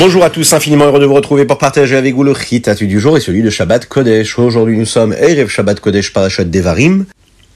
[0.00, 2.98] Bonjour à tous, infiniment heureux de vous retrouver pour partager avec vous le Chitatu du
[2.98, 4.38] jour et celui de Shabbat Kodesh.
[4.38, 7.04] Aujourd'hui nous sommes Erev Shabbat Kodesh Parashat Devarim,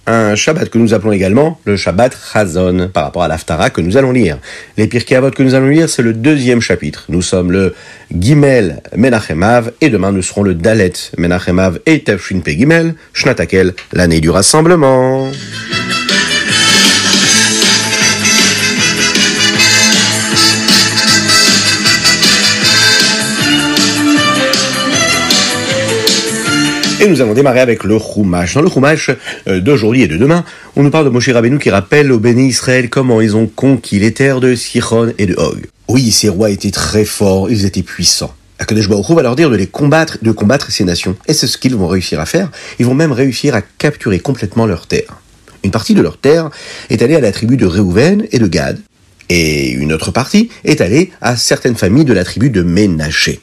[0.06, 3.96] un Shabbat que nous appelons également le Shabbat Chazon par rapport à l'Aftara que nous
[3.96, 4.36] allons lire.
[4.76, 7.06] Les Pirkei Avot que nous allons lire, c'est le deuxième chapitre.
[7.08, 7.74] Nous sommes le
[8.14, 14.20] Gimel Menachemav et demain nous serons le Dalet Menachemav et Tafshin Pe Gimel, Shnatakel, l'année
[14.20, 15.30] du rassemblement.
[27.04, 28.54] Et nous allons démarrer avec le Chumash.
[28.54, 29.10] Dans le Chumash
[29.46, 30.42] euh, d'aujourd'hui et de demain,
[30.74, 33.98] on nous parle de Moshe Rabbeinu qui rappelle au béni Israël comment ils ont conquis
[33.98, 35.66] les terres de Sichon et de Og.
[35.86, 38.34] Oui, ces rois étaient très forts, ils étaient puissants.
[38.58, 41.14] Akadosh Baruch va leur dire de les combattre, de combattre ces nations.
[41.28, 42.50] Et c'est ce qu'ils vont réussir à faire.
[42.78, 45.20] Ils vont même réussir à capturer complètement leurs terres.
[45.62, 46.48] Une partie de leurs terres
[46.88, 48.78] est allée à la tribu de Réhouven et de Gad.
[49.28, 53.42] Et une autre partie est allée à certaines familles de la tribu de Ménaché.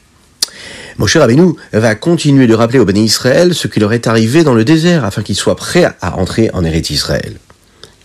[0.98, 4.54] Moshe Rabbeinu va continuer de rappeler au béni Israël ce qui leur est arrivé dans
[4.54, 7.34] le désert afin qu'ils soient prêts à entrer en Eretz Israël.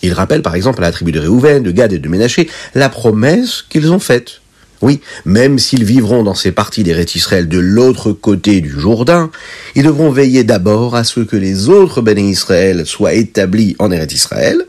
[0.03, 2.89] Il rappelle par exemple à la tribu de Réhouven, de Gad et de Ménaché la
[2.89, 4.41] promesse qu'ils ont faite.
[4.81, 9.31] Oui, même s'ils vivront dans ces parties d'Eretz Israël de l'autre côté du Jourdain,
[9.75, 14.13] ils devront veiller d'abord à ce que les autres bénis Israël soient établis en Eretz
[14.13, 14.63] Israël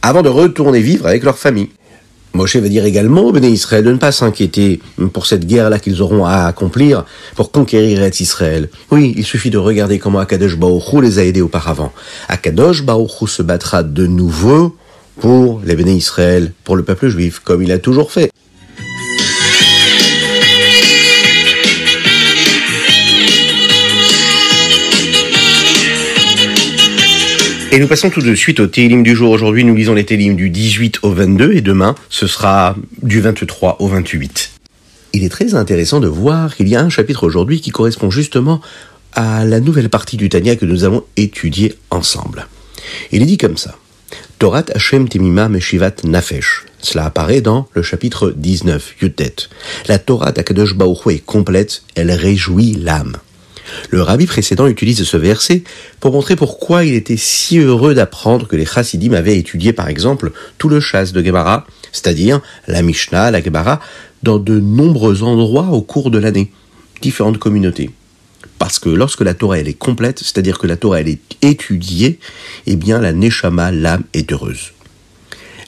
[0.00, 1.68] avant de retourner vivre avec leur famille.
[2.34, 4.80] Moshe va dire également au Béné Israël de ne pas s'inquiéter
[5.12, 8.68] pour cette guerre-là qu'ils auront à accomplir pour conquérir Israël.
[8.90, 11.92] Oui, il suffit de regarder comment Akadosh Baruch les a aidés auparavant.
[12.28, 14.76] Akadosh Baruch se battra de nouveau
[15.20, 18.30] pour les Béné Israël, pour le peuple juif, comme il a toujours fait.
[27.74, 29.30] Et nous passons tout de suite au Télim du jour.
[29.30, 33.78] Aujourd'hui, nous lisons les Télim du 18 au 22 et demain, ce sera du 23
[33.80, 34.50] au 28.
[35.14, 38.60] Il est très intéressant de voir qu'il y a un chapitre aujourd'hui qui correspond justement
[39.14, 42.46] à la nouvelle partie du Tania que nous avons étudiée ensemble.
[43.10, 43.74] Il est dit comme ça.
[44.38, 46.66] Torat Hashem Temima Meshivat Nafesh.
[46.82, 49.36] Cela apparaît dans le chapitre 19, Yutet.
[49.88, 53.16] La Torah d'Akadosh Baruch est complète, elle réjouit l'âme.
[53.90, 55.62] Le rabbi précédent utilise ce verset
[56.00, 60.32] pour montrer pourquoi il était si heureux d'apprendre que les chassidim avaient étudié par exemple
[60.58, 63.80] tout le chasse de Gemara, c'est-à-dire la Mishnah, la Gemara,
[64.22, 66.50] dans de nombreux endroits au cours de l'année,
[67.00, 67.90] différentes communautés.
[68.58, 72.18] Parce que lorsque la Torah elle est complète, c'est-à-dire que la Torah elle est étudiée,
[72.66, 74.72] eh bien la Neshama, l'âme, est heureuse.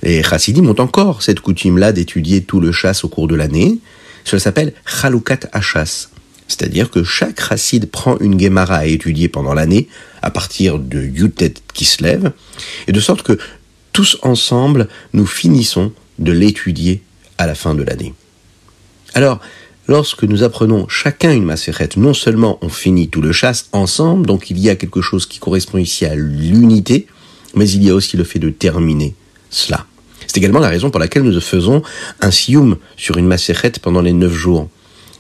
[0.03, 3.79] Les chassidim ont encore cette coutume-là d'étudier tout le chasse au cours de l'année.
[4.25, 6.09] Cela s'appelle Chalukat Hachas.
[6.49, 9.89] C'est-à-dire que chaque racide prend une Gemara à étudier pendant l'année,
[10.23, 12.33] à partir de Yutet qui se lève,
[12.87, 13.39] et de sorte que
[13.93, 17.03] tous ensemble, nous finissons de l'étudier
[17.39, 18.15] à la fin de l'année.
[19.15, 19.41] Alors,
[19.87, 24.51] lorsque nous apprenons chacun une macérette, non seulement on finit tout le chasse ensemble, donc
[24.51, 27.07] il y a quelque chose qui correspond ici à l'unité,
[27.55, 29.15] mais il y a aussi le fait de terminer
[29.51, 29.87] cela.
[30.27, 31.83] C'est également la raison pour laquelle nous faisons
[32.21, 34.69] un sioum sur une macérette pendant les neuf jours.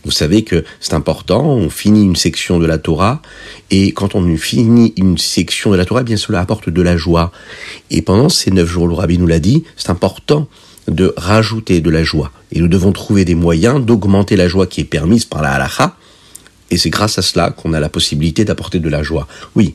[0.05, 3.23] Vous savez que c'est important, on finit une section de la Torah,
[3.71, 6.97] et quand on finit une section de la Torah, eh bien cela apporte de la
[6.97, 7.33] joie.
[7.91, 10.47] Et pendant ces neuf jours, le Rabbi nous l'a dit, c'est important
[10.89, 12.31] de rajouter de la joie.
[12.53, 15.97] Et nous devons trouver des moyens d'augmenter la joie qui est permise par la halacha,
[16.71, 19.27] et c'est grâce à cela qu'on a la possibilité d'apporter de la joie.
[19.55, 19.75] Oui,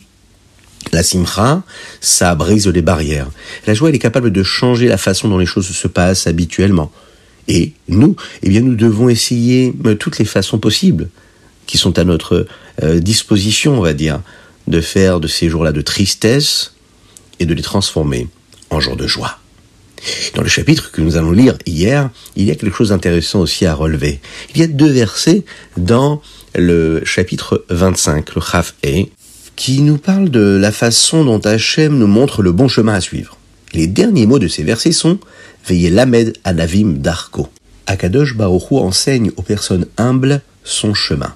[0.92, 1.64] la simcha,
[2.02, 3.28] ça brise les barrières.
[3.68, 6.92] La joie, elle est capable de changer la façon dont les choses se passent habituellement.
[7.48, 11.10] Et nous, eh bien, nous devons essayer euh, toutes les façons possibles
[11.66, 12.48] qui sont à notre
[12.84, 14.22] euh, disposition, on va dire,
[14.68, 16.74] de faire de ces jours-là de tristesse
[17.40, 18.28] et de les transformer
[18.70, 19.40] en jours de joie.
[20.36, 23.66] Dans le chapitre que nous allons lire hier, il y a quelque chose d'intéressant aussi
[23.66, 24.20] à relever.
[24.54, 25.44] Il y a deux versets
[25.78, 26.22] dans
[26.56, 29.06] le chapitre 25, le Chaf E,
[29.56, 33.38] qui nous parlent de la façon dont Hachem nous montre le bon chemin à suivre.
[33.74, 35.19] Les derniers mots de ces versets sont
[35.66, 37.50] Veillez Lamed Anavim Darko.
[37.88, 41.34] Akadosh Baruchu enseigne aux personnes humbles son chemin.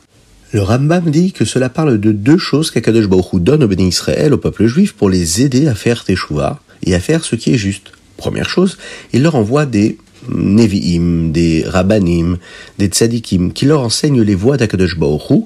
[0.54, 4.34] Le Rambam dit que cela parle de deux choses qu'Akadosh Baruchu donne au béni Israël,
[4.34, 7.58] au peuple juif, pour les aider à faire Teshuvah et à faire ce qui est
[7.58, 7.92] juste.
[8.18, 8.78] Première chose,
[9.14, 9.98] il leur envoie des
[10.30, 12.38] Nevi'im, des Rabbanim,
[12.78, 15.46] des Tzadikim, qui leur enseignent les voies d'Akadosh Baruchu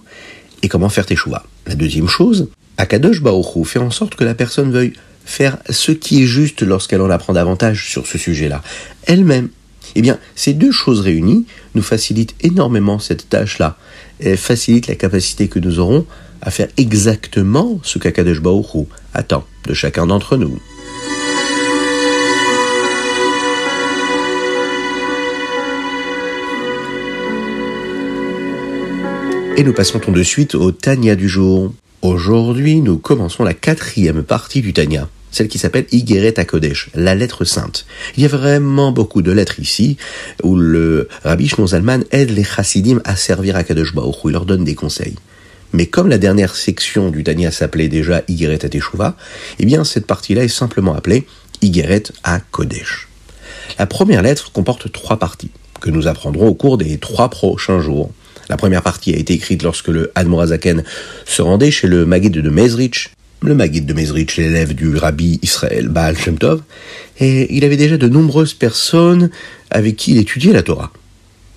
[0.61, 1.45] et comment faire Teshuvah.
[1.67, 4.91] La deuxième chose, Akadosh Baruchu fait en sorte que la personne veuille
[5.27, 8.63] faire ce qui est juste lorsqu'elle en apprend davantage sur ce sujet-là,
[9.03, 9.49] elle-même.
[9.95, 11.45] Eh bien, ces deux choses réunies
[11.75, 13.77] nous facilitent énormément cette tâche-là,
[14.19, 16.05] et facilitent la capacité que nous aurons
[16.41, 20.59] à faire exactement ce qu'Akadosh Baruch attend de chacun d'entre nous.
[29.57, 31.73] Et nous passons tout de suite au Tanya du jour.
[32.03, 37.45] Aujourd'hui, nous commençons la quatrième partie du Tanya, celle qui s'appelle Igeret Kodesh, la lettre
[37.45, 37.85] sainte.
[38.15, 39.97] Il y a vraiment beaucoup de lettres ici,
[40.41, 44.45] où le Rabbi Shnon Zalman aide les chassidim à servir à Kadosh Baruch il leur
[44.45, 45.15] donne des conseils.
[45.73, 49.15] Mais comme la dernière section du Tanya s'appelait déjà Igeret Teshuvah,
[49.59, 51.27] eh bien cette partie-là est simplement appelée
[51.61, 53.07] Igeret à Kodesh.
[53.77, 58.11] La première lettre comporte trois parties, que nous apprendrons au cours des trois prochains jours.
[58.49, 60.83] La première partie a été écrite lorsque le Admorazaken
[61.25, 63.11] se rendait chez le Maguid de Mezrich,
[63.41, 66.61] le Maguid de Mezrich, l'élève du rabbi Israël Baal Shem Tov,
[67.19, 69.29] et il avait déjà de nombreuses personnes
[69.69, 70.91] avec qui il étudiait la Torah.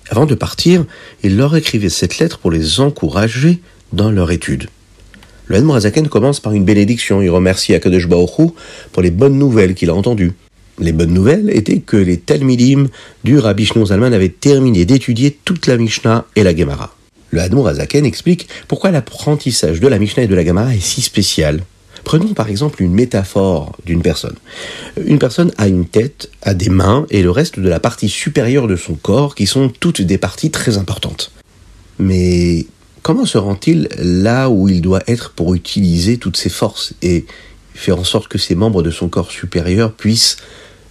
[0.09, 0.85] Avant de partir,
[1.23, 3.59] il leur écrivait cette lettre pour les encourager
[3.93, 4.67] dans leur étude.
[5.47, 7.21] Le Admorazaken commence par une bénédiction.
[7.21, 8.51] Il remercie Akadosh Baruch
[8.91, 10.33] pour les bonnes nouvelles qu'il a entendues.
[10.79, 12.87] Les bonnes nouvelles étaient que les Talmidim
[13.23, 16.95] du Rabbi Shnon Zalman avaient terminé d'étudier toute la Mishnah et la Gemara.
[17.31, 21.61] Le Admorazaken explique pourquoi l'apprentissage de la Mishnah et de la Gemara est si spécial.
[22.03, 24.35] Prenons par exemple une métaphore d'une personne.
[25.05, 28.67] Une personne a une tête, a des mains et le reste de la partie supérieure
[28.67, 31.31] de son corps qui sont toutes des parties très importantes.
[31.99, 32.65] Mais
[33.01, 37.25] comment se rend-il là où il doit être pour utiliser toutes ses forces et
[37.73, 40.37] faire en sorte que ses membres de son corps supérieur puissent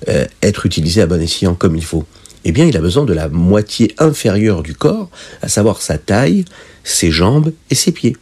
[0.08, 2.04] euh, être utilisés à bon escient comme il faut?
[2.44, 5.10] Eh bien, il a besoin de la moitié inférieure du corps,
[5.42, 6.44] à savoir sa taille,
[6.84, 8.16] ses jambes et ses pieds.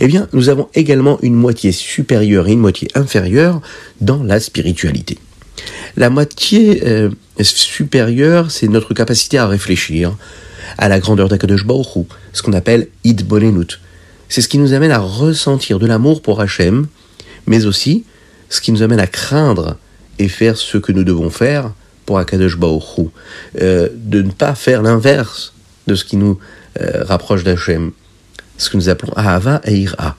[0.00, 3.60] Eh bien, nous avons également une moitié supérieure et une moitié inférieure
[4.00, 5.18] dans la spiritualité.
[5.96, 10.16] La moitié euh, supérieure, c'est notre capacité à réfléchir,
[10.78, 13.80] à la grandeur d'Akadosh Baruch ce qu'on appelle Id Bonenut.
[14.28, 16.86] C'est ce qui nous amène à ressentir de l'amour pour Hachem,
[17.46, 18.04] mais aussi
[18.48, 19.76] ce qui nous amène à craindre
[20.18, 21.72] et faire ce que nous devons faire
[22.06, 22.58] pour Akadosh
[23.60, 25.52] euh, de ne pas faire l'inverse
[25.86, 26.38] de ce qui nous
[26.80, 27.92] euh, rapproche d'Hachem,
[28.58, 30.16] ce que nous appelons Ahava et Ira.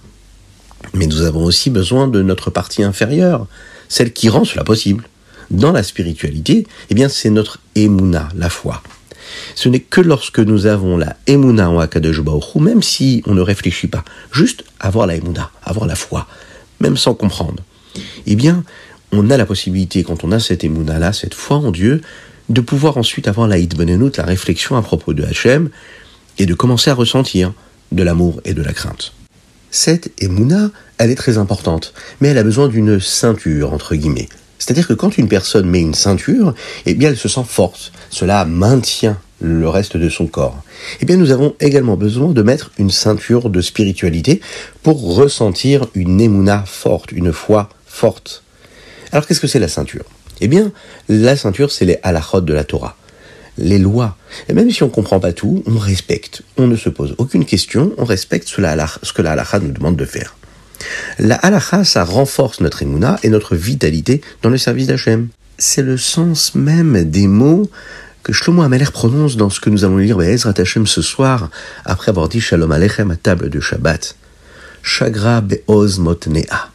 [0.93, 3.47] Mais nous avons aussi besoin de notre partie inférieure,
[3.89, 5.07] celle qui rend cela possible.
[5.49, 8.81] Dans la spiritualité, eh bien, c'est notre Emouna, la foi.
[9.55, 12.21] Ce n'est que lorsque nous avons la Emouna en Akadosh
[12.59, 16.27] même si on ne réfléchit pas, juste avoir la Emouna, avoir la foi,
[16.79, 17.63] même sans comprendre,
[18.25, 18.63] eh bien,
[19.11, 22.01] on a la possibilité, quand on a cette émouna-là, cette foi en Dieu,
[22.49, 25.69] de pouvoir ensuite avoir la hitbenenout, la réflexion à propos de Hachem,
[26.39, 27.53] et de commencer à ressentir
[27.91, 29.13] de l'amour et de la crainte.
[29.71, 34.29] Cette émouna, elle est très importante, mais elle a besoin d'une ceinture, entre guillemets.
[34.59, 36.53] C'est-à-dire que quand une personne met une ceinture,
[36.85, 37.91] eh bien elle se sent forte.
[38.09, 40.63] Cela maintient le reste de son corps.
[41.01, 44.39] Eh bien nous avons également besoin de mettre une ceinture de spiritualité
[44.83, 48.43] pour ressentir une émouna forte, une foi forte.
[49.11, 50.05] Alors qu'est-ce que c'est la ceinture?
[50.41, 50.71] Eh bien,
[51.09, 52.97] la ceinture, c'est les halachot de la Torah,
[53.57, 54.17] les lois.
[54.49, 56.41] Et même si on ne comprend pas tout, on respecte.
[56.57, 58.55] On ne se pose aucune question, on respecte ce,
[59.13, 60.35] que la halacha nous demande de faire.
[61.19, 65.29] La halacha, ça renforce notre émouna et notre vitalité dans le service d'Hachem.
[65.57, 67.69] C'est le sens même des mots
[68.23, 71.49] que Shlomo Ameler prononce dans ce que nous allons lire Ezrat Hashem ce soir,
[71.85, 74.15] après avoir dit Shalom Aleichem à table de Shabbat.
[74.81, 76.69] Shagra be'oz motnea.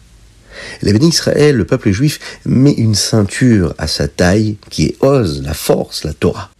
[0.82, 5.42] Les bénis Israël, le peuple juif, met une ceinture à sa taille qui est Oz,
[5.42, 6.50] la force, la Torah.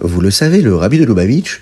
[0.00, 1.60] Vous le savez, le rabbi de Lubavitch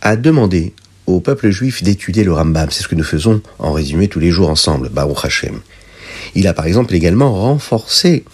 [0.00, 0.72] a demandé
[1.06, 2.70] au peuple juif d'étudier le Rambam.
[2.70, 5.60] C'est ce que nous faisons en résumé tous les jours ensemble, Baruch Hashem.
[6.34, 8.24] Il a par exemple également renforcé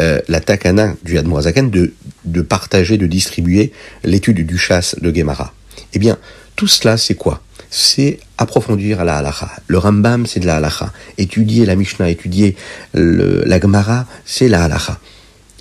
[0.00, 1.92] euh, la takana du Admorazakan de,
[2.24, 3.72] de partager, de distribuer
[4.04, 5.52] l'étude du chasse de Gemara.
[5.92, 6.16] Eh bien,
[6.54, 7.42] tout cela, c'est quoi?
[7.70, 9.50] C'est approfondir la halacha.
[9.66, 10.92] Le Rambam, c'est de la halacha.
[11.18, 12.54] Étudier la Mishnah, étudier
[12.94, 15.00] la Gemara, c'est la halacha.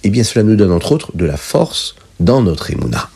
[0.03, 3.09] Eh bien, cela nous donne entre autres de la force dans notre émouna.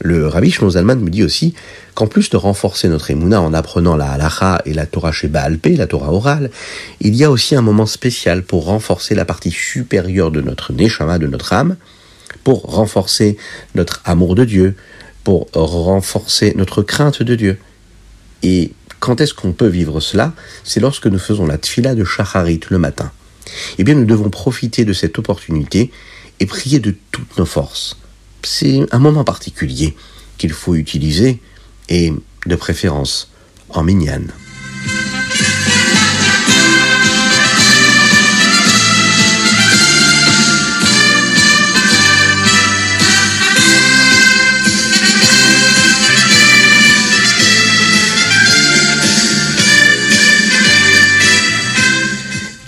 [0.00, 1.54] Le Rabbi Shimon Zalman me dit aussi
[1.94, 5.74] qu'en plus de renforcer notre émouna en apprenant la halacha et la Torah Sheba Alpé,
[5.74, 6.50] la Torah orale,
[7.00, 11.18] il y a aussi un moment spécial pour renforcer la partie supérieure de notre neshama,
[11.18, 11.76] de notre âme,
[12.44, 13.38] pour renforcer
[13.74, 14.76] notre amour de Dieu,
[15.24, 17.58] pour renforcer notre crainte de Dieu.
[18.42, 20.34] Et quand est-ce qu'on peut vivre cela?
[20.62, 23.10] C'est lorsque nous faisons la tfila de Shacharit le matin.
[23.78, 25.90] Eh bien, nous devons profiter de cette opportunité
[26.38, 27.96] et prier de toutes nos forces.
[28.48, 29.96] C'est un moment particulier
[30.38, 31.40] qu'il faut utiliser
[31.88, 32.12] et,
[32.46, 33.28] de préférence,
[33.70, 34.30] en mignane.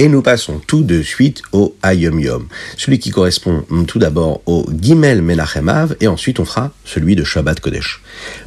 [0.01, 4.65] Et nous passons tout de suite au Ayom Yom, celui qui correspond tout d'abord au
[4.81, 8.01] Gimel Menachemav, et ensuite on fera celui de Shabbat Kodesh.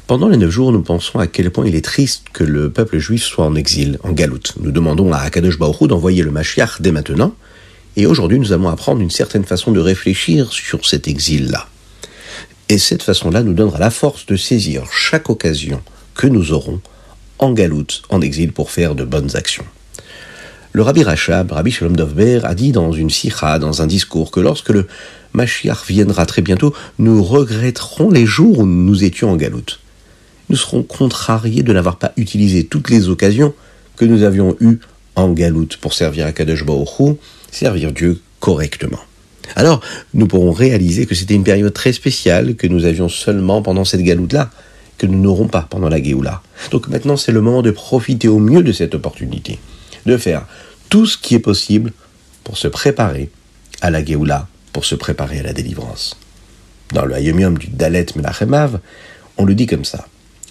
[0.08, 3.00] Pendant les neuf jours, nous pensons à quel point il est triste que le peuple
[3.00, 4.54] juif soit en exil, en galoute.
[4.62, 7.36] Nous demandons à Akadosh Baruch d'envoyer le Mashiach dès maintenant,
[7.98, 11.68] et aujourd'hui nous allons apprendre une certaine façon de réfléchir sur cet exil-là.
[12.70, 15.82] Et cette façon-là nous donnera la force de saisir chaque occasion
[16.16, 16.80] que nous aurons
[17.40, 19.66] en galoute, en exil, pour faire de bonnes actions.
[20.74, 24.40] Le Rabbi Rachab, Rabbi Shalom Dovber, a dit dans une sikha, dans un discours, que
[24.40, 24.88] lorsque le
[25.34, 29.82] Mashiach viendra très bientôt, nous regretterons les jours où nous étions en galoute.
[30.50, 33.54] Nous serons contrariés de n'avoir pas utilisé toutes les occasions
[33.98, 34.80] que nous avions eues
[35.16, 37.18] en galoute pour servir à Kadosh Baruch
[37.52, 39.00] servir Dieu correctement.
[39.58, 39.82] Alors,
[40.14, 44.04] nous pourrons réaliser que c'était une période très spéciale que nous avions seulement pendant cette
[44.04, 44.50] galoute-là,
[44.98, 46.42] que nous n'aurons pas pendant la Géoula.
[46.72, 49.60] Donc maintenant, c'est le moment de profiter au mieux de cette opportunité,
[50.06, 50.46] de faire
[50.90, 51.92] tout ce qui est possible
[52.44, 53.30] pour se préparer
[53.82, 56.18] à la Géoula, pour se préparer à la délivrance.
[56.94, 58.80] Dans le Hayomium du Dalet Menachemav,
[59.38, 60.06] on le dit comme ça.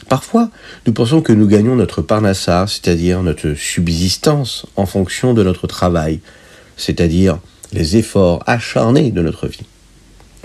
[0.09, 0.50] Parfois,
[0.87, 6.21] nous pensons que nous gagnons notre parnassa, c'est-à-dire notre subsistance, en fonction de notre travail,
[6.76, 7.38] c'est-à-dire
[7.73, 9.66] les efforts acharnés de notre vie.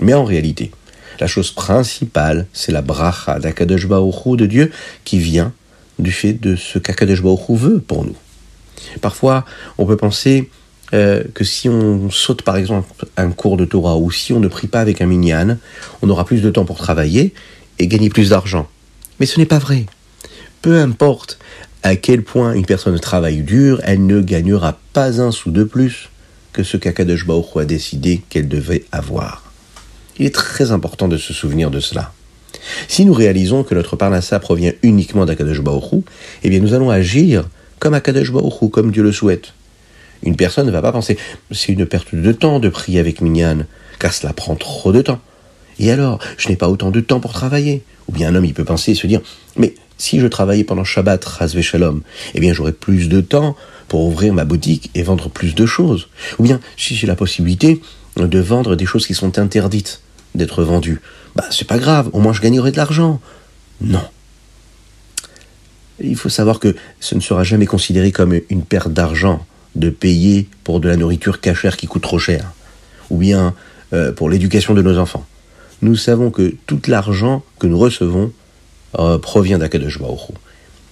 [0.00, 0.70] Mais en réalité,
[1.18, 4.70] la chose principale, c'est la bracha d'Akadosh de Dieu
[5.04, 5.52] qui vient
[5.98, 8.16] du fait de ce qu'Akadosh veut pour nous.
[9.00, 9.44] Parfois,
[9.78, 10.50] on peut penser
[10.94, 14.48] euh, que si on saute par exemple un cours de Torah ou si on ne
[14.48, 15.58] prie pas avec un minyan,
[16.02, 17.34] on aura plus de temps pour travailler
[17.78, 18.68] et gagner plus d'argent.
[19.18, 19.86] Mais ce n'est pas vrai.
[20.62, 21.38] Peu importe
[21.82, 26.10] à quel point une personne travaille dur, elle ne gagnera pas un sou de plus
[26.52, 29.52] que ce qu'Akadosh a décidé qu'elle devait avoir.
[30.18, 32.12] Il est très important de se souvenir de cela.
[32.88, 35.60] Si nous réalisons que notre parnassa provient uniquement d'Akadosh
[36.42, 37.44] eh bien nous allons agir
[37.78, 39.52] comme Akadosh Baruch comme Dieu le souhaite.
[40.22, 41.18] Une personne ne va pas penser
[41.50, 43.64] c'est une perte de temps de prier avec Minyan,
[43.98, 45.20] car cela prend trop de temps.
[45.78, 47.82] Et alors, je n'ai pas autant de temps pour travailler.
[48.08, 49.20] Ou bien un homme, il peut penser et se dire,
[49.56, 52.02] mais si je travaillais pendant Shabbat, Razve Shalom,
[52.34, 53.56] eh bien j'aurais plus de temps
[53.88, 56.08] pour ouvrir ma boutique et vendre plus de choses.
[56.38, 57.80] Ou bien, si j'ai la possibilité
[58.16, 60.00] de vendre des choses qui sont interdites
[60.34, 61.00] d'être vendues,
[61.34, 63.20] bah c'est pas grave, au moins je gagnerai de l'argent.
[63.80, 64.02] Non.
[66.00, 70.48] Il faut savoir que ce ne sera jamais considéré comme une perte d'argent de payer
[70.64, 72.52] pour de la nourriture cachère qui coûte trop cher,
[73.10, 73.54] ou bien
[73.92, 75.26] euh, pour l'éducation de nos enfants.
[75.82, 78.32] Nous savons que tout l'argent que nous recevons
[78.98, 80.30] euh, provient d'Akadosh Baruch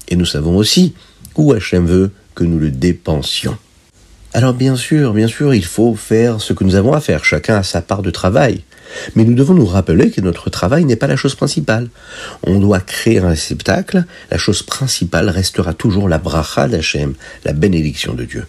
[0.08, 0.94] Et nous savons aussi
[1.36, 3.56] où Hachem veut que nous le dépensions.
[4.34, 7.56] Alors bien sûr, bien sûr, il faut faire ce que nous avons à faire, chacun
[7.56, 8.62] a sa part de travail.
[9.14, 11.88] Mais nous devons nous rappeler que notre travail n'est pas la chose principale.
[12.42, 18.14] On doit créer un réceptacle, la chose principale restera toujours la bracha d'Hachem, la bénédiction
[18.14, 18.46] de Dieu.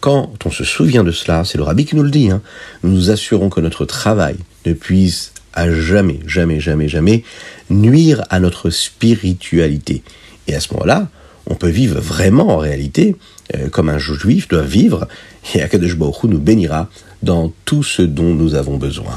[0.00, 2.42] Quand on se souvient de cela, c'est le rabbi qui nous le dit, hein,
[2.82, 4.36] nous nous assurons que notre travail
[4.66, 7.24] ne puisse à jamais, jamais, jamais, jamais
[7.70, 10.02] nuire à notre spiritualité.
[10.46, 11.08] Et à ce moment-là,
[11.48, 13.16] on peut vivre vraiment en réalité
[13.54, 15.06] euh, comme un juif doit vivre,
[15.54, 16.88] et Akadosh Baruch nous bénira
[17.22, 19.14] dans tout ce dont nous avons besoin.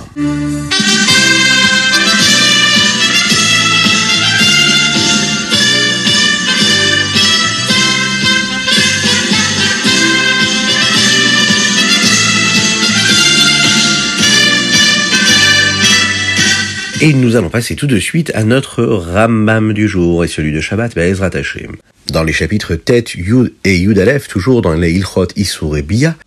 [17.02, 20.60] Et nous allons passer tout de suite à notre Rambam du jour et celui de
[20.60, 21.78] Shabbat Be'ezrat Hashem.
[22.12, 26.18] Dans les chapitres Tet, Yud et Yud Aleph, toujours dans les Ilchot Isur et Bia,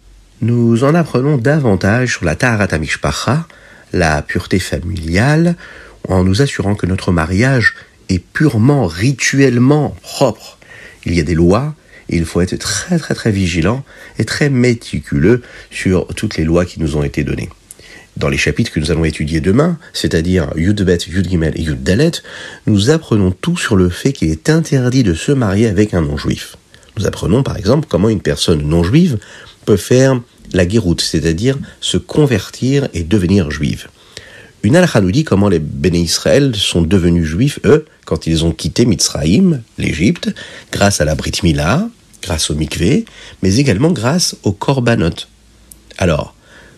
[0.40, 3.46] nous en apprenons davantage sur la Taharat Mishpacha,
[3.92, 5.56] la pureté familiale,
[6.08, 7.74] en nous assurant que notre mariage
[8.08, 10.56] est purement rituellement propre.
[11.04, 11.74] Il y a des lois,
[12.08, 13.84] et il faut être très très très vigilant
[14.18, 17.50] et très méticuleux sur toutes les lois qui nous ont été données
[18.16, 22.12] dans les chapitres que nous allons étudier demain, c'est-à-dire Yudbet, Yudgimel et Yuddalet,
[22.66, 26.56] nous apprenons tout sur le fait qu'il est interdit de se marier avec un non-juif.
[26.98, 29.18] Nous apprenons par exemple comment une personne non-juive
[29.64, 30.20] peut faire
[30.52, 33.88] la guéroute, c'est-à-dire se convertir et devenir juive.
[34.62, 38.52] Une halakha nous dit comment les béné Israël sont devenus juifs, eux, quand ils ont
[38.52, 40.32] quitté Mitzraïm, l'Égypte,
[40.70, 41.88] grâce à la Brit Mila,
[42.22, 43.04] grâce au mikvé,
[43.42, 45.26] mais également grâce au korbanot.
[45.98, 46.34] Alors,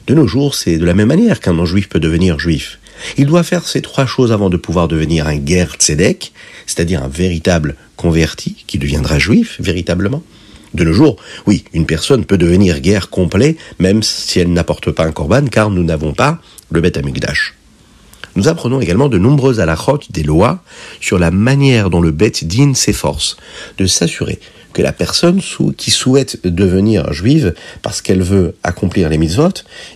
[0.07, 2.79] de nos jours, c'est de la même manière qu'un non-juif peut devenir juif.
[3.17, 6.33] Il doit faire ces trois choses avant de pouvoir devenir un ger tzedek,
[6.67, 10.23] c'est-à-dire un véritable converti qui deviendra juif véritablement.
[10.75, 15.05] De nos jours, oui, une personne peut devenir guerre complet même si elle n'apporte pas
[15.05, 17.55] un korban car nous n'avons pas le Beth Amikdash.
[18.37, 20.63] Nous apprenons également de nombreuses halachot des lois
[21.01, 23.37] sur la manière dont le Bet Din s'efforce
[23.79, 24.41] de s'assurer
[24.75, 25.41] que la personne
[25.79, 29.49] qui souhaite devenir juive parce qu'elle veut accomplir les mitzvot,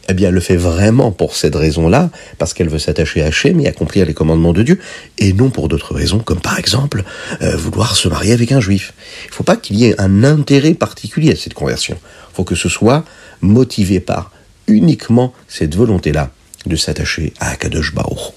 [0.08, 3.60] eh bien, elle le fait vraiment pour cette raison-là, parce qu'elle veut s'attacher à Hachem
[3.60, 4.78] et accomplir les commandements de Dieu,
[5.18, 7.04] et non pour d'autres raisons, comme par exemple
[7.42, 8.94] euh, vouloir se marier avec un juif.
[9.24, 11.98] Il ne faut pas qu'il y ait un intérêt particulier à cette conversion.
[12.32, 13.04] Il faut que ce soit
[13.42, 14.30] motivé par
[14.68, 16.30] uniquement cette volonté-là
[16.66, 18.32] de s'attacher à Akadosh Baruch.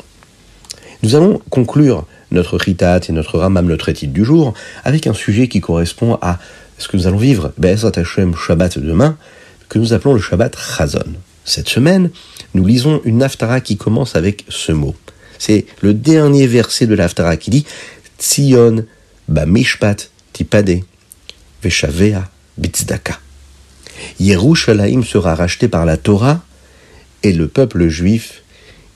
[1.03, 5.48] Nous allons conclure notre Ritat et notre Ramam, notre étude du jour, avec un sujet
[5.48, 6.40] qui correspond à
[6.78, 9.18] ce que nous allons vivre, Be'ezrat Hashem Shabbat demain,
[9.70, 11.14] que nous appelons le Shabbat Chazon.
[11.46, 12.12] Cette semaine,
[12.54, 14.96] nous lisons une Haftara qui commence avec ce mot.
[15.40, 17.66] C'est le dernier verset de l'Haftara qui dit
[18.20, 18.86] Tzion
[19.28, 20.84] ba mishpat tipade
[21.64, 23.20] veshavea bitzdaka.
[24.20, 26.44] Yerushalayim sera racheté par la Torah
[27.24, 28.44] et le peuple juif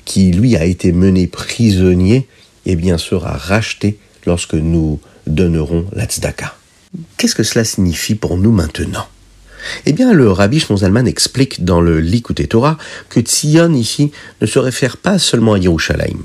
[0.03, 2.27] qui lui a été mené prisonnier
[2.65, 6.55] eh bien, sera racheté lorsque nous donnerons la tzedaka.
[7.17, 9.07] Qu'est-ce que cela signifie pour nous maintenant?
[9.85, 12.77] Eh bien, le rabbi Shmonzalman explique dans le Likutei Torah
[13.09, 16.19] que Tzion ici ne se réfère pas seulement à Yerushalayim.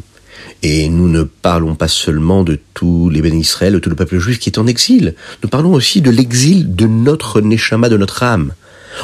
[0.62, 4.18] Et nous ne parlons pas seulement de tous les bénis Israël, de tout le peuple
[4.18, 5.14] juif qui est en exil.
[5.42, 8.52] Nous parlons aussi de l'exil de notre Neshama, de notre âme.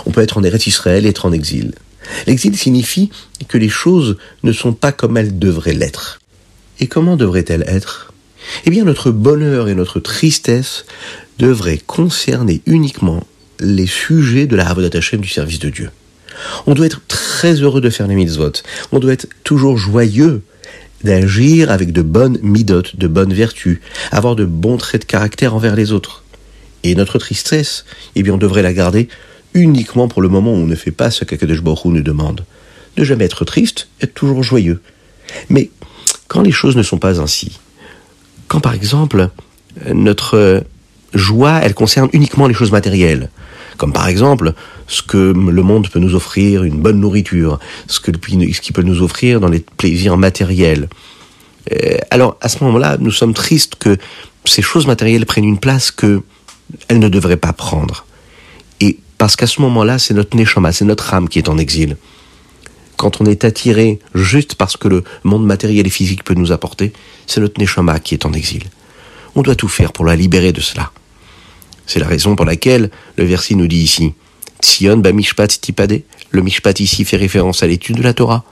[0.04, 1.72] On peut être en Eretz Israël et être en exil.
[2.26, 3.10] L'exil signifie
[3.48, 6.20] que les choses ne sont pas comme elles devraient l'être.
[6.80, 8.12] Et comment devrait-elle être?
[8.64, 10.84] Eh bien, notre bonheur et notre tristesse
[11.38, 13.24] devraient concerner uniquement
[13.60, 15.90] les sujets de la Havodat Hashem du service de Dieu.
[16.66, 18.52] On doit être très heureux de faire les mitzvot.
[18.92, 20.42] On doit être toujours joyeux
[21.02, 23.80] d'agir avec de bonnes midotes, de bonnes vertus,
[24.10, 26.24] avoir de bons traits de caractère envers les autres.
[26.82, 29.08] Et notre tristesse, eh bien, on devrait la garder
[29.54, 32.44] uniquement pour le moment où on ne fait pas ce qu'Akadosh Baruch nous demande.
[32.96, 34.80] Ne jamais être triste, être toujours joyeux.
[35.48, 35.70] Mais
[36.28, 37.58] quand les choses ne sont pas ainsi,
[38.48, 39.30] quand par exemple
[39.92, 40.64] notre
[41.14, 43.30] joie, elle concerne uniquement les choses matérielles,
[43.76, 44.54] comme par exemple
[44.86, 48.82] ce que le monde peut nous offrir, une bonne nourriture, ce que ce qu'il peut
[48.82, 50.88] nous offrir dans les plaisirs matériels.
[51.72, 53.96] Euh, alors à ce moment-là, nous sommes tristes que
[54.44, 56.22] ces choses matérielles prennent une place que
[56.88, 58.06] elles ne devraient pas prendre.
[58.80, 61.96] Et parce qu'à ce moment-là, c'est notre neshama, c'est notre âme qui est en exil
[62.96, 66.92] quand on est attiré juste parce que le monde matériel et physique peut nous apporter,
[67.26, 68.64] c'est notre Neshama qui est en exil.
[69.34, 70.90] On doit tout faire pour la libérer de cela.
[71.86, 74.12] C'est la raison pour laquelle le verset nous dit ici
[74.62, 76.02] Tzion ba mishpat tipade.
[76.30, 78.44] Le mishpat ici fait référence à l'étude de la Torah.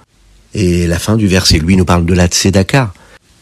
[0.54, 2.92] Et la fin du verset, lui, nous parle de la tzedaka.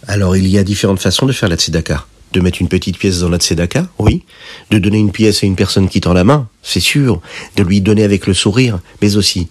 [0.06, 2.06] Alors il y a différentes façons de faire la tzedaka.
[2.32, 4.22] De mettre une petite pièce dans la tzedaka, oui.
[4.70, 7.20] De donner une pièce à une personne qui tend la main, c'est sûr.
[7.56, 9.48] De lui donner avec le sourire, mais aussi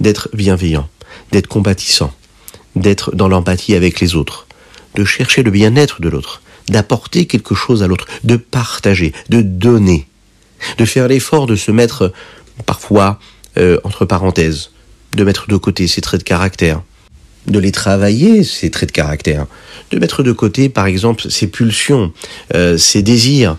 [0.00, 0.88] d'être bienveillant,
[1.32, 2.12] d'être compatissant,
[2.74, 4.46] d'être dans l'empathie avec les autres,
[4.94, 10.06] de chercher le bien-être de l'autre, d'apporter quelque chose à l'autre, de partager, de donner,
[10.78, 12.12] de faire l'effort de se mettre
[12.64, 13.18] parfois
[13.58, 14.70] euh, entre parenthèses,
[15.14, 16.82] de mettre de côté ses traits de caractère,
[17.46, 19.46] de les travailler, ces traits de caractère,
[19.90, 22.12] de mettre de côté, par exemple, ses pulsions,
[22.54, 23.56] euh, ses désirs,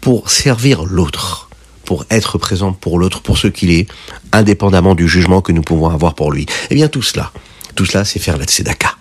[0.00, 1.49] pour servir l'autre
[1.90, 3.88] pour être présent pour l'autre, pour ce qu'il est,
[4.30, 6.46] indépendamment du jugement que nous pouvons avoir pour lui.
[6.70, 7.32] Eh bien, tout cela,
[7.74, 8.94] tout cela, c'est faire la tzedaka.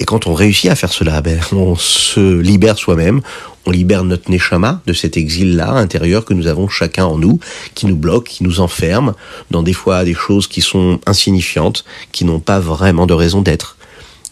[0.00, 3.20] Et quand on réussit à faire cela, ben, on se libère soi-même,
[3.66, 7.40] on libère notre neshama de cet exil-là intérieur que nous avons chacun en nous,
[7.74, 9.12] qui nous bloque, qui nous enferme
[9.50, 13.76] dans des fois des choses qui sont insignifiantes, qui n'ont pas vraiment de raison d'être,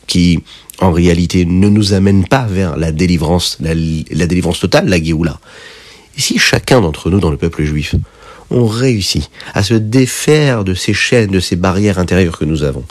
[0.07, 0.43] qui
[0.79, 3.75] en réalité ne nous amènent pas vers la délivrance, la,
[4.27, 5.39] délivrance totale, la Géoula.
[6.17, 7.95] Et si chacun d'entre nous dans le peuple juif,
[8.51, 12.85] on réussit à se défaire de ces chaînes, de ces barrières intérieures que nous avons,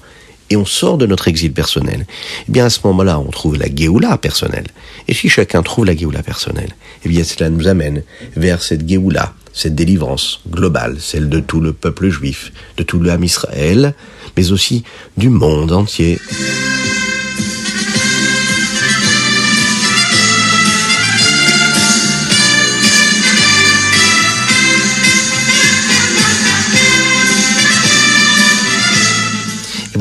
[0.52, 2.06] et on sort de notre exil personnel,
[2.48, 4.68] eh bien à ce moment-là, on trouve la Géoula personnelle.
[5.08, 8.04] Et si chacun trouve la Géoula personnelle, eh bien cela nous amène
[8.36, 13.24] vers cette Géoula, cette délivrance globale, celle de tout le peuple juif, de tout l'âme
[13.24, 13.94] Israël,
[14.36, 14.84] mais aussi
[15.16, 16.20] du monde entier.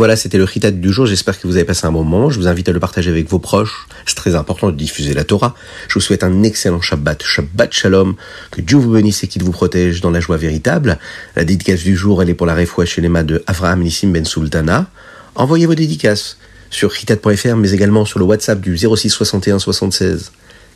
[0.00, 1.04] Voilà, c'était le Ritat du jour.
[1.04, 2.30] J'espère que vous avez passé un bon moment.
[2.30, 3.86] Je vous invite à le partager avec vos proches.
[4.06, 5.54] C'est très important de diffuser la Torah.
[5.88, 7.22] Je vous souhaite un excellent Shabbat.
[7.22, 8.14] Shabbat Shalom.
[8.50, 10.98] Que Dieu vous bénisse et qu'il vous protège dans la joie véritable.
[11.36, 14.86] La dédicace du jour, elle est pour la les mains de Avraham Nissim Ben Sultana.
[15.34, 16.38] Envoyez vos dédicaces
[16.70, 20.32] sur ritat.fr, mais également sur le WhatsApp du 06 61 76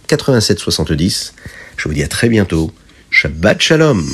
[0.07, 1.33] 87 70.
[1.79, 2.75] Je vous dis à très bientôt.
[3.09, 4.05] Shabbat Shalom.